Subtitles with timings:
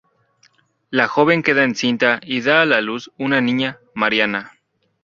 [0.89, 4.53] La joven queda encinta y da a luz una niña, Mariana.